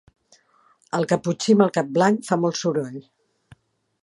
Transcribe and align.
El 0.99 1.05
caputxí 1.11 1.57
amb 1.57 1.65
el 1.67 1.71
cap 1.77 1.93
blanc 1.99 2.27
fa 2.31 2.41
molt 2.47 2.61
soroll. 2.65 3.01